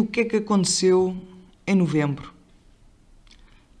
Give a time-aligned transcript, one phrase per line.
[0.00, 1.16] o que é que aconteceu
[1.66, 2.32] em novembro?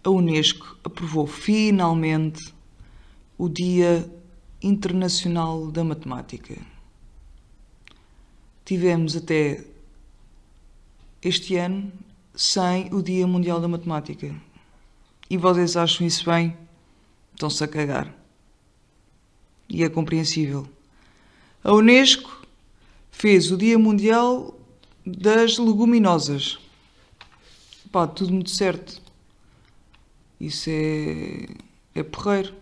[0.04, 2.54] A Unesco aprovou finalmente
[3.36, 4.08] o Dia
[4.62, 6.56] Internacional da Matemática.
[8.64, 9.64] Tivemos até
[11.22, 11.90] este ano
[12.34, 14.34] sem o Dia Mundial da Matemática.
[15.28, 16.56] E vocês acham isso bem?
[17.32, 18.14] Estão-se a cagar.
[19.68, 20.68] E é compreensível.
[21.64, 22.46] A Unesco
[23.10, 24.59] fez o Dia Mundial
[25.06, 26.58] das Leguminosas.
[27.90, 29.00] Pá, tudo muito certo.
[30.40, 31.46] Isso é,
[31.94, 32.54] é porreiro.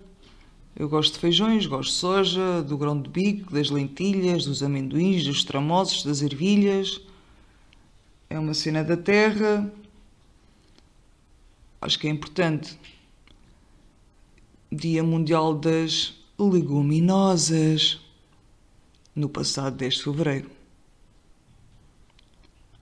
[0.74, 5.24] Eu gosto de feijões, gosto de soja, do grão de bico, das lentilhas, dos amendoins,
[5.24, 7.00] dos tramosos, das ervilhas.
[8.30, 9.72] É uma cena da terra.
[11.80, 12.78] Acho que é importante.
[14.70, 18.00] Dia Mundial das Leguminosas.
[19.14, 20.57] No passado 10 de fevereiro.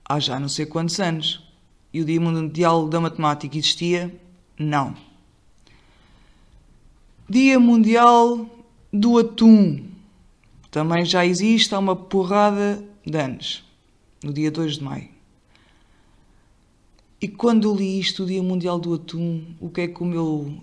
[0.08, 1.42] Há já não sei quantos anos.
[1.92, 4.14] E o Dia Mundial da Matemática existia?
[4.56, 4.94] Não.
[7.28, 8.48] Dia Mundial
[8.92, 9.84] do Atum.
[10.70, 13.64] Também já existe há uma porrada de anos.
[14.22, 15.08] No dia 2 de maio.
[17.20, 20.06] E quando eu li isto, o Dia Mundial do Atum, o que é que o
[20.06, 20.62] meu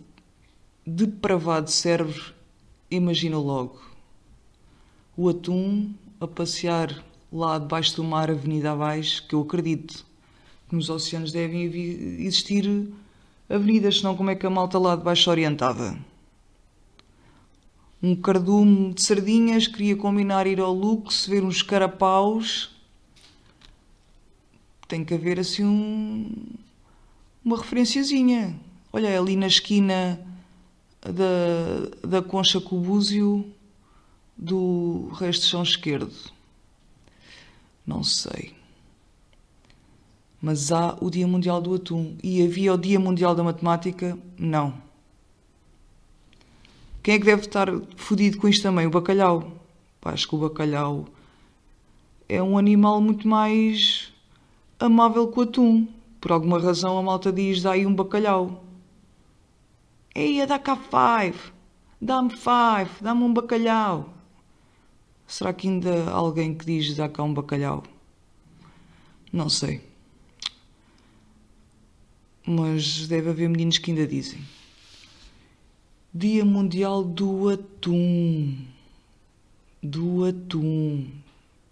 [0.85, 2.33] depravado cérebro
[2.89, 3.81] imagina logo?
[5.17, 7.03] O atum a passear
[7.33, 10.05] lá debaixo do mar, avenida abaixo, que eu acredito
[10.69, 12.87] que nos oceanos devem existir
[13.49, 15.97] avenidas, senão como é que a malta lá debaixo orientava?
[18.01, 22.69] Um cardume de sardinhas, queria combinar ir ao Lux, ver uns carapaus.
[24.87, 26.35] Tem que haver assim um,
[27.43, 28.59] uma referenciazinha.
[28.91, 30.19] Olha, ali na esquina
[31.01, 33.49] da, da Concha com o Búzio
[34.37, 36.13] do resto de chão esquerdo.
[37.85, 38.55] Não sei.
[40.41, 42.17] Mas há o Dia Mundial do Atum.
[42.21, 44.17] E havia o Dia Mundial da Matemática?
[44.37, 44.73] Não.
[47.01, 48.85] Quem é que deve estar fodido com isto também?
[48.85, 49.51] O bacalhau.
[49.99, 51.05] Pá, acho que o bacalhau
[52.27, 54.13] é um animal muito mais
[54.79, 55.87] amável que o atum.
[56.19, 58.63] Por alguma razão a malta diz, dá aí um bacalhau.
[60.15, 61.39] Ei, dá cá five.
[62.01, 62.89] Dá-me five.
[63.01, 64.13] Dá-me um bacalhau.
[65.33, 67.81] Será que ainda há alguém que diz dá cá um bacalhau?
[69.31, 69.81] Não sei.
[72.45, 74.45] Mas deve haver meninos que ainda dizem.
[76.13, 78.55] Dia Mundial do Atum.
[79.81, 81.07] Do Atum.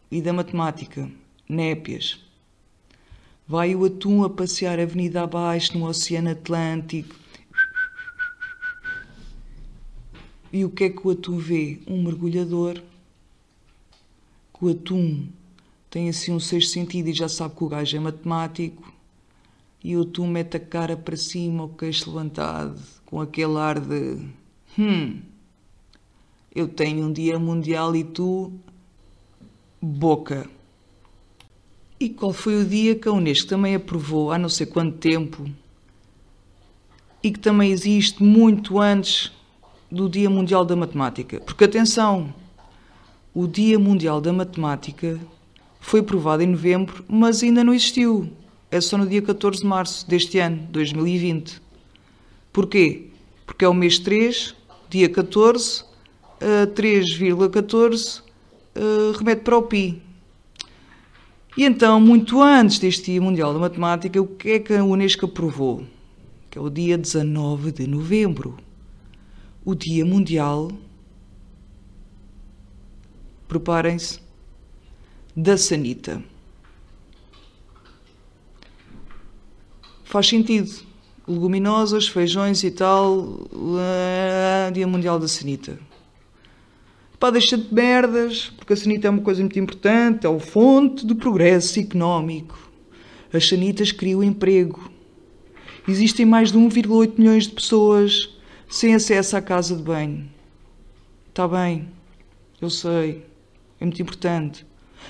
[0.10, 1.08] E da Matemática.
[1.48, 2.20] Népias.
[3.48, 7.16] Vai o atum a passear a avenida abaixo no Oceano Atlântico.
[10.52, 11.80] E o que é que o atum vê?
[11.86, 12.82] Um mergulhador
[14.62, 15.28] o atum
[15.90, 18.94] tem assim um sexto sentido e já sabe que o gajo é matemático,
[19.84, 24.20] e o atum mete a cara para cima, o queixo levantado, com aquele ar de
[24.78, 25.20] hum,
[26.54, 28.54] eu tenho um dia mundial e tu
[29.82, 30.48] boca.
[32.00, 35.50] E qual foi o dia que a Unesco também aprovou há não sei quanto tempo
[37.24, 39.32] e que também existe muito antes
[39.92, 41.40] do Dia Mundial da Matemática?
[41.42, 42.34] Porque atenção,
[43.34, 45.20] o Dia Mundial da Matemática
[45.80, 48.30] foi aprovado em novembro, mas ainda não existiu.
[48.70, 51.62] É só no dia 14 de março deste ano, 2020.
[52.54, 53.08] Porquê?
[53.46, 54.56] Porque é o mês 3,
[54.90, 60.02] dia 14, uh, 3,14 uh, remete para o pi.
[61.58, 65.26] E então, muito antes deste Dia Mundial da Matemática, o que é que a Unesco
[65.26, 65.84] aprovou?
[66.50, 68.58] Que é o dia 19 de novembro.
[69.66, 70.72] O Dia Mundial
[73.52, 74.18] preparem-se,
[75.36, 76.24] da sanita.
[80.06, 80.72] Faz sentido.
[81.28, 83.42] Leguminosas, feijões e tal,
[84.74, 85.78] Dia Mundial da Sanita.
[87.20, 91.06] Pá, deixa de merdas, porque a sanita é uma coisa muito importante, é o fonte
[91.06, 92.58] do progresso económico.
[93.34, 94.90] As sanitas criam emprego.
[95.86, 98.34] Existem mais de 1,8 milhões de pessoas
[98.70, 100.30] sem acesso à casa de banho.
[101.28, 101.90] Está bem,
[102.62, 103.30] eu sei.
[103.82, 104.64] É muito importante.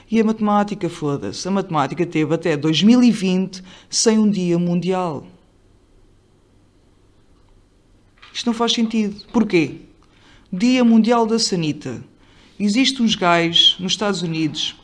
[0.09, 1.45] E a matemática, foda-se.
[1.45, 5.27] A matemática teve até 2020 sem um dia mundial.
[8.33, 9.27] Isto não faz sentido.
[9.33, 9.81] Porquê?
[10.51, 12.01] Dia Mundial da Sanita.
[12.57, 14.75] Existem uns gajos nos Estados Unidos,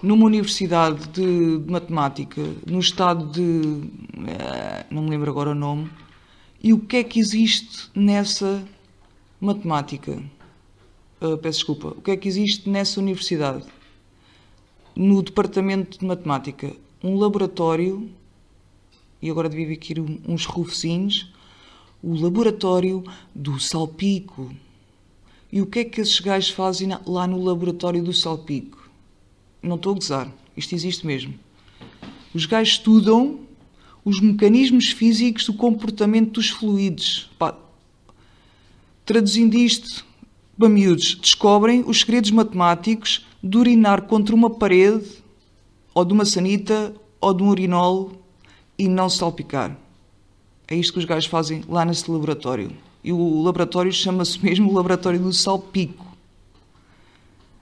[0.00, 3.90] numa universidade de, matemática, no estado de.
[4.28, 5.90] Eh, não me lembro agora o nome.
[6.62, 8.62] E o que é que existe nessa
[9.40, 10.22] matemática?
[11.20, 11.88] Uh, peço desculpa.
[11.88, 13.64] O que é que existe nessa universidade?
[14.94, 16.74] No departamento de matemática?
[17.02, 18.10] um laboratório,
[19.22, 19.94] e agora devia aqui
[20.26, 21.32] uns rufezinhos,
[22.02, 23.04] o laboratório
[23.34, 24.54] do salpico.
[25.50, 28.90] E o que é que esses gajos fazem lá no laboratório do salpico?
[29.62, 31.34] Não estou a gozar, isto existe mesmo.
[32.34, 33.40] Os gajos estudam
[34.04, 37.30] os mecanismos físicos do comportamento dos fluidos.
[37.38, 37.56] Pá,
[39.04, 40.04] traduzindo isto
[40.58, 45.22] para miúdos, descobrem os segredos matemáticos de urinar contra uma parede,
[45.94, 48.12] ou de uma sanita, ou de um urinol
[48.76, 49.76] e não salpicar.
[50.66, 52.72] É isto que os gajos fazem lá nesse laboratório.
[53.02, 56.06] E o laboratório chama-se mesmo o Laboratório do Salpico.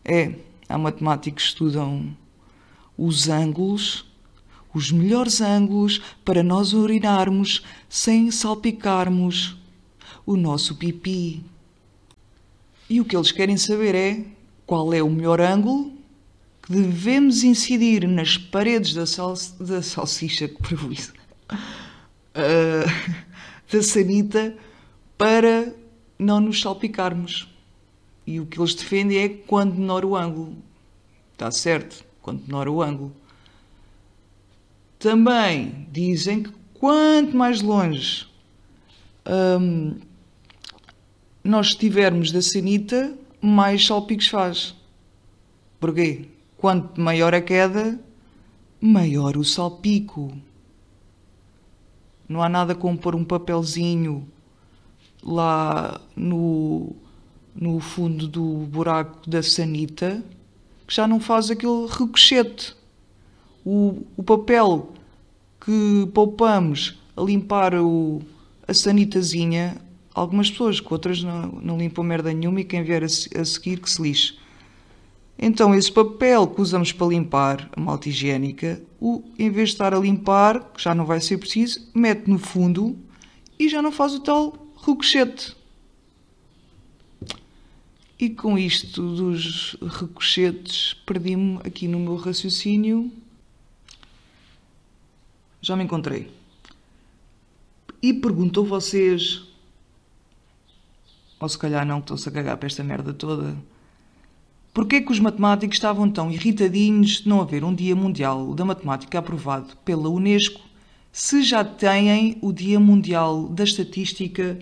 [0.04, 0.34] É,
[0.68, 2.16] há matemáticos que estudam
[2.96, 4.06] os ângulos,
[4.72, 9.56] os melhores ângulos para nós urinarmos sem salpicarmos
[10.24, 11.44] o nosso pipi.
[12.88, 14.24] E o que eles querem saber é
[14.64, 15.92] qual é o melhor ângulo
[16.62, 21.12] que devemos incidir nas paredes da, sal da salsicha, que prejuízo,
[21.50, 23.14] uh,
[23.70, 24.56] da sanita,
[25.16, 25.72] para
[26.18, 27.48] não nos salpicarmos.
[28.26, 30.56] E o que eles defendem é quando menor o ângulo.
[31.32, 33.14] Está certo, quanto menor o ângulo.
[34.98, 38.26] Também dizem que quanto mais longe
[39.60, 39.96] um,
[41.46, 44.74] nós estivermos da sanita, mais salpicos faz.
[45.78, 46.26] Porquê?
[46.56, 47.98] Quanto maior a queda,
[48.80, 50.32] maior o salpico.
[52.28, 54.26] Não há nada como pôr um papelzinho
[55.22, 56.94] lá no,
[57.54, 60.22] no fundo do buraco da sanita
[60.86, 62.74] que já não faz aquele ricochete.
[63.64, 64.92] O, o papel
[65.60, 68.22] que poupamos a limpar o,
[68.66, 69.76] a sanitazinha,
[70.16, 73.78] algumas pessoas, que outras não, não limpam merda nenhuma e quem vier a, a seguir
[73.78, 74.38] que se lixe.
[75.38, 79.92] Então, esse papel que usamos para limpar a malta higiênica, o, em vez de estar
[79.92, 82.96] a limpar, que já não vai ser preciso, mete no fundo
[83.58, 85.54] e já não faz o tal ricochete.
[88.18, 93.12] E com isto dos ricochetes, perdi-me aqui no meu raciocínio.
[95.60, 96.30] Já me encontrei.
[98.00, 99.42] E pergunto a vocês,
[101.46, 103.56] ou se calhar não, que estão-se a cagar para esta merda toda
[104.76, 109.18] Porquê que os matemáticos estavam tão irritadinhos de não haver um Dia Mundial da Matemática
[109.18, 110.60] aprovado pela Unesco
[111.10, 114.58] se já têm o Dia Mundial da Estatística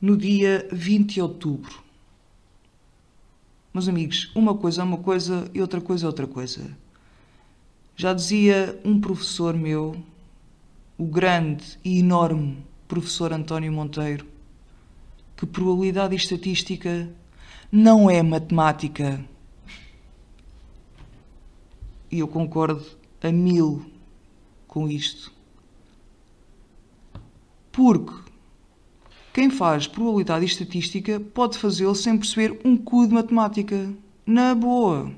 [0.00, 1.82] no dia 20 de outubro?
[3.74, 6.70] Meus amigos, uma coisa é uma coisa e outra coisa é outra coisa.
[7.96, 9.96] Já dizia um professor meu,
[10.96, 14.24] o grande e enorme professor António Monteiro,
[15.36, 17.08] que probabilidade e estatística
[17.70, 19.24] não é matemática
[22.10, 22.84] e eu concordo
[23.22, 23.84] a mil
[24.66, 25.32] com isto.
[27.72, 28.14] Porque
[29.32, 33.92] quem faz probabilidade e estatística pode fazê-lo sem perceber um cu de matemática.
[34.24, 35.12] Na boa.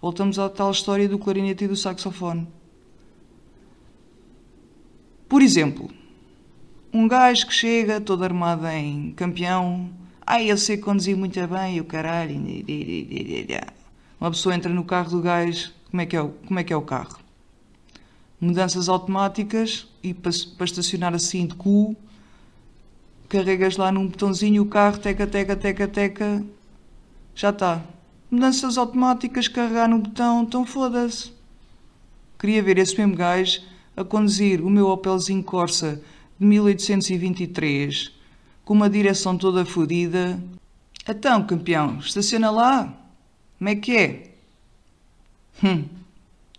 [0.00, 2.48] Voltamos à tal história do clarinete e do saxofone.
[5.28, 5.90] Por exemplo,
[6.92, 9.90] um gajo que chega todo armado em campeão.
[10.26, 12.36] Ai, eu sei conduzir muito bem, o caralho.
[14.20, 16.72] Uma pessoa entra no carro do gajo, como é que é o, como é, que
[16.72, 17.18] é o carro?
[18.40, 21.96] Mudanças automáticas e para, para estacionar assim de cu,
[23.28, 26.44] carregas lá num botãozinho o carro, teca, teca, teca, teca,
[27.34, 27.82] já está.
[28.30, 31.32] Mudanças automáticas, carregar no botão, então foda-se.
[32.38, 33.62] Queria ver esse mesmo gajo
[33.96, 36.00] a conduzir o meu Opelzinho Corsa
[36.42, 38.10] de 1823
[38.64, 40.42] com uma direção toda fodida.
[41.08, 42.92] Então, campeão, estaciona lá.
[43.58, 44.34] Como é que é?
[45.62, 45.84] Hum,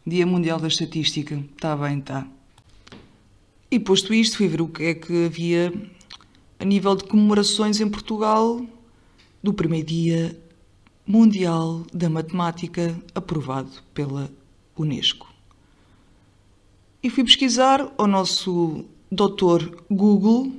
[0.08, 1.36] Dia Mundial da Estatística.
[1.36, 2.26] Está bem, está.
[3.70, 5.74] E posto isto, fui ver o que é que havia
[6.60, 8.66] a nível de comemorações em Portugal
[9.42, 10.40] do primeiro Dia
[11.06, 14.32] Mundial da Matemática aprovado pela
[14.78, 15.28] Unesco.
[17.02, 20.52] E fui pesquisar ao nosso doutor Google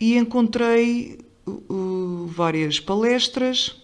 [0.00, 3.76] e encontrei uh, várias palestras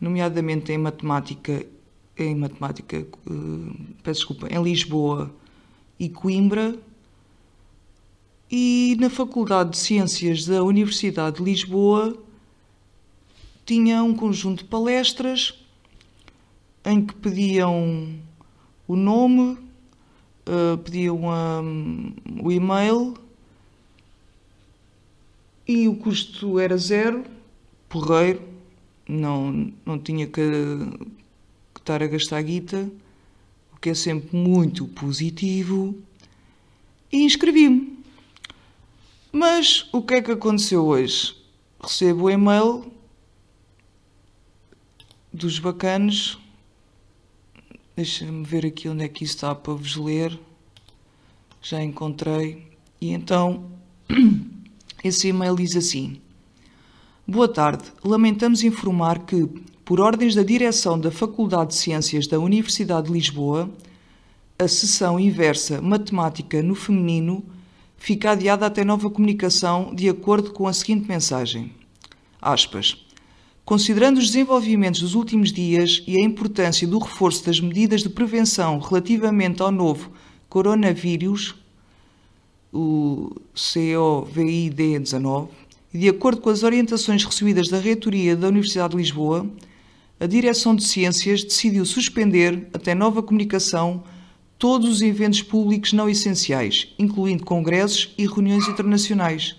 [0.00, 1.64] nomeadamente em matemática,
[2.18, 5.32] em matemática, uh, peço desculpa, em Lisboa
[5.98, 6.76] e Coimbra,
[8.50, 12.16] e na Faculdade de Ciências da Universidade de Lisboa
[13.64, 15.54] tinha um conjunto de palestras
[16.84, 18.12] em que pediam
[18.86, 19.56] o nome,
[20.46, 23.14] uh, pediam um, o e-mail
[25.66, 27.24] e o custo era zero,
[27.88, 28.42] porreiro,
[29.08, 30.42] não, não tinha que,
[31.74, 32.90] que estar a gastar guita,
[33.70, 35.96] porque é sempre muito positivo,
[37.12, 37.98] e inscrevi-me.
[39.30, 41.36] Mas o que é que aconteceu hoje?
[41.80, 42.92] Recebo o e-mail
[45.32, 46.38] dos bacanos.
[47.94, 50.38] Deixa-me ver aqui onde é que isso está para vos ler.
[51.60, 52.66] Já encontrei.
[52.98, 53.70] E então,
[55.04, 56.18] esse e-mail diz assim:
[57.28, 57.84] Boa tarde.
[58.02, 59.46] Lamentamos informar que,
[59.84, 63.70] por ordens da direção da Faculdade de Ciências da Universidade de Lisboa,
[64.58, 67.44] a sessão inversa Matemática no Feminino
[67.98, 71.74] fica adiada até nova comunicação, de acordo com a seguinte mensagem.
[72.40, 73.01] Aspas.
[73.64, 78.78] Considerando os desenvolvimentos dos últimos dias e a importância do reforço das medidas de prevenção
[78.80, 80.10] relativamente ao novo
[80.48, 81.54] coronavírus,
[82.72, 85.48] o COVID-19,
[85.94, 89.48] e de acordo com as orientações recebidas da Reitoria da Universidade de Lisboa,
[90.18, 94.02] a Direção de Ciências decidiu suspender, até nova comunicação,
[94.58, 99.56] todos os eventos públicos não essenciais, incluindo congressos e reuniões internacionais.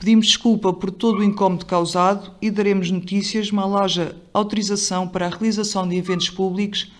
[0.00, 5.28] Pedimos desculpa por todo o incómodo causado e daremos notícias mal haja autorização para a
[5.28, 6.90] realização de eventos públicos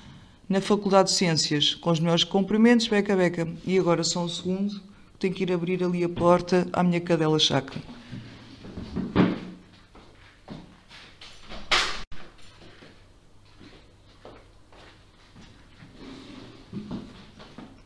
[0.47, 1.75] na Faculdade de Ciências.
[1.75, 3.49] Com os melhores cumprimentos, Beca Beca.
[3.67, 4.83] E agora só um segundo,
[5.19, 7.81] tenho que ir abrir ali a porta à minha cadela chacra.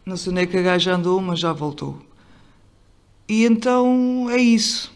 [0.05, 2.03] Não sei onde é que a gaja andou, mas já voltou.
[3.29, 4.94] E então é isso.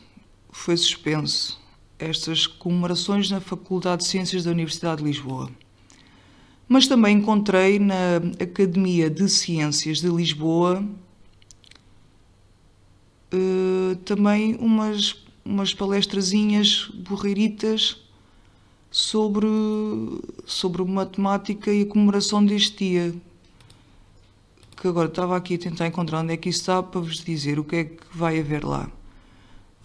[0.59, 1.59] Foi suspenso.
[2.01, 5.49] Estas comemorações na Faculdade de Ciências da Universidade de Lisboa.
[6.69, 10.85] Mas também encontrei na Academia de Ciências de Lisboa
[13.33, 17.97] uh, também umas, umas palestrazinhas borreiritas
[18.91, 19.47] sobre,
[20.45, 23.15] sobre matemática e a comemoração deste dia
[24.77, 27.61] que agora estava aqui a tentar encontrar onde é que isso está para vos dizer
[27.61, 28.91] o que é que vai haver lá.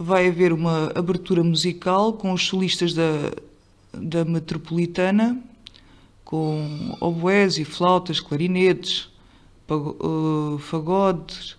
[0.03, 3.31] Vai haver uma abertura musical com os solistas da,
[3.93, 5.41] da Metropolitana,
[6.25, 9.09] com oboés e flautas, clarinetes,
[9.69, 11.55] uh, fagodes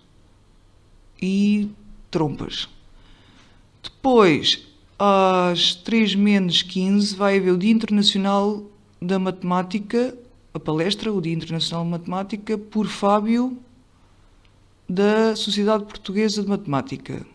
[1.19, 1.69] e
[2.11, 2.69] trompas.
[3.81, 4.67] Depois,
[4.99, 8.63] às 3 menos 15, vai haver o Dia Internacional
[9.01, 10.15] da Matemática
[10.55, 13.57] a palestra, o Dia Internacional de Matemática, por Fábio,
[14.87, 17.25] da Sociedade Portuguesa de Matemática.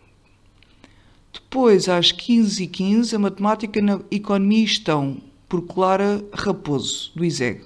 [1.32, 5.18] Depois, às 15h15, a Matemática na Economia e Gestão,
[5.48, 7.62] por Clara Raposo, do ISEG.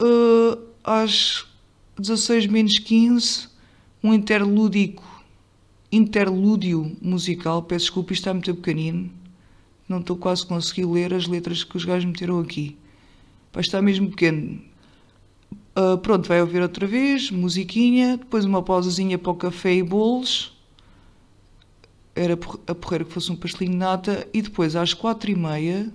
[0.00, 1.46] Uh, às
[1.98, 3.48] 16 menos 15,
[4.02, 5.04] um interlúdico,
[5.90, 7.62] interlúdio musical.
[7.62, 9.10] Peço desculpa, isto está muito pequenino.
[9.88, 12.76] Não estou quase a conseguir ler as letras que os gajos meteram aqui
[13.56, 14.60] vai estar mesmo pequeno.
[15.74, 20.54] Uh, pronto, vai ouvir outra vez, musiquinha, depois uma pausazinha para o café e bolos.
[22.16, 22.32] Era
[22.66, 24.26] a porreira que fosse um pastelinho de nata.
[24.32, 25.92] E depois, às quatro e meia,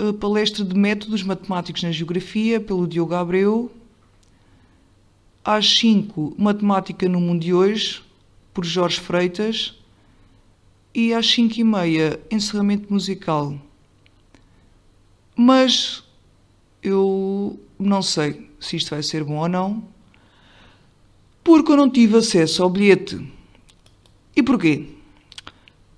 [0.00, 3.70] a palestra de métodos matemáticos na geografia, pelo Diogo Abreu.
[5.44, 8.02] Às cinco, matemática no mundo de hoje,
[8.54, 9.78] por Jorge Freitas.
[10.94, 13.54] E às cinco e meia, encerramento musical.
[15.36, 16.02] Mas
[16.82, 19.84] eu não sei se isto vai ser bom ou não,
[21.44, 23.37] porque eu não tive acesso ao bilhete.
[24.38, 24.86] E porquê?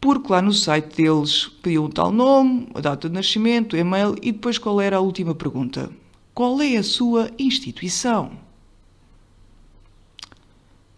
[0.01, 4.17] Porque lá no site deles pediam o tal nome, a data de nascimento, o e-mail
[4.23, 5.91] e depois qual era a última pergunta.
[6.33, 8.33] Qual é a sua instituição?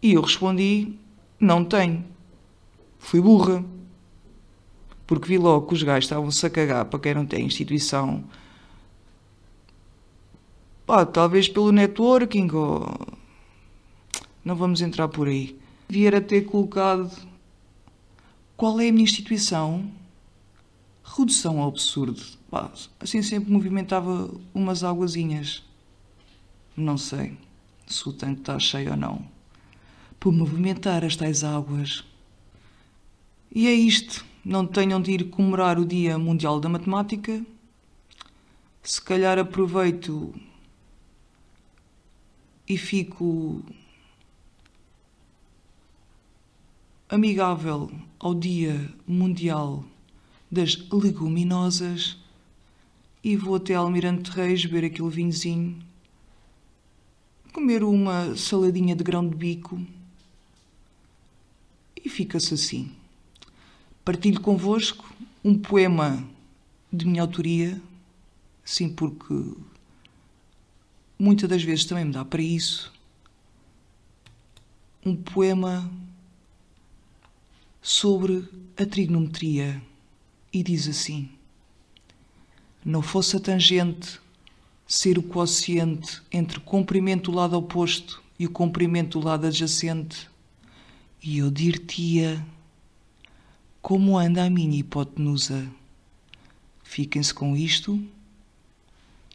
[0.00, 0.92] E eu respondi:
[1.40, 2.04] não tenho.
[2.96, 3.64] Fui burra.
[5.04, 8.22] Porque vi logo que os gajos estavam-se a cagar para quem não tem instituição
[10.86, 12.86] Pá, talvez pelo networking ou.
[14.44, 15.58] Não vamos entrar por aí.
[15.88, 17.31] Vier a ter colocado.
[18.56, 19.90] Qual é a minha instituição?
[21.04, 22.22] Redução ao absurdo.
[23.00, 25.62] Assim sempre movimentava umas águazinhas.
[26.76, 27.36] Não sei
[27.86, 29.24] se o tanque está cheio ou não.
[30.18, 32.04] Por movimentar as tais águas.
[33.54, 34.24] E é isto.
[34.44, 37.44] Não tenham de ir comemorar o Dia Mundial da Matemática.
[38.82, 40.34] Se calhar aproveito
[42.68, 43.62] e fico
[47.12, 49.84] amigável ao Dia Mundial
[50.50, 52.16] das Leguminosas.
[53.22, 55.78] E vou até Almirante Reis beber aquele vinhozinho,
[57.52, 59.78] comer uma saladinha de grão de bico.
[62.02, 62.90] E fica-se assim.
[64.02, 65.04] Partilho convosco
[65.44, 66.26] um poema
[66.90, 67.80] de minha autoria,
[68.64, 69.34] sim, porque
[71.18, 72.90] muitas das vezes também me dá para isso,
[75.04, 75.88] um poema
[77.82, 79.82] sobre a trigonometria
[80.52, 81.28] e diz assim:
[82.84, 84.20] Não fosse a tangente
[84.86, 90.30] ser o quociente entre o comprimento do lado oposto e o comprimento do lado adjacente,
[91.20, 92.46] e eu dir-te-ia
[93.80, 95.68] como anda a minha hipotenusa.
[96.84, 98.00] Fiquem-se com isto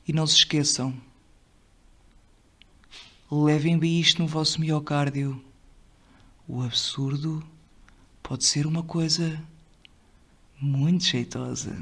[0.07, 0.93] e não se esqueçam.
[3.29, 5.41] Levem bem isto no vosso miocárdio.
[6.47, 7.43] O absurdo
[8.27, 9.41] pode ser uma coisa
[10.59, 11.73] muito jeitosa.